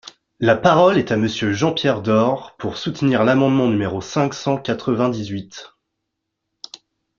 La 0.39 0.55
parole 0.55 0.97
est 0.97 1.11
à 1.11 1.15
Monsieur 1.15 1.53
Jean-Pierre 1.53 2.01
Door, 2.01 2.55
pour 2.57 2.77
soutenir 2.77 3.23
l’amendement 3.23 3.67
numéro 3.67 4.01
cinq 4.01 4.33
cent 4.33 4.57
quatre-vingt-dix-huit. 4.57 5.75